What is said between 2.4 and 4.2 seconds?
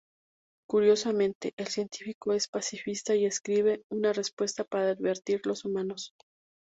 pacifista y escribe una